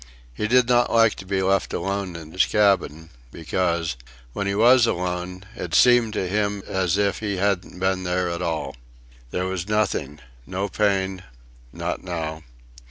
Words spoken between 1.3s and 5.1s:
alone in his cabin, because, when he was